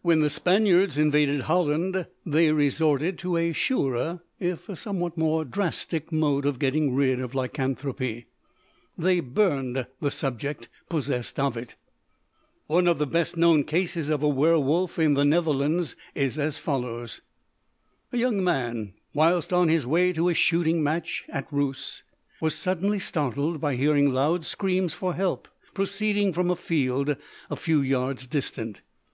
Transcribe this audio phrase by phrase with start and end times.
[0.00, 6.10] When the Spaniards invaded Holland they resorted to a surer, if a somewhat more drastic,
[6.10, 8.24] mode of getting rid of lycanthropy
[8.96, 11.76] they burned the subject possessed of it.
[12.68, 17.20] One of the best known cases of a werwolf in the Netherlands is as follows:
[18.14, 22.02] A young man, whilst on his way to a shooting match at Rousse,
[22.40, 27.14] was suddenly startled by hearing loud screams for help proceeding from a field
[27.50, 28.80] a few yards distant.